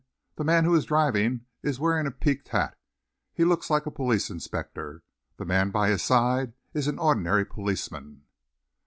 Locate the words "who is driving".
0.63-1.41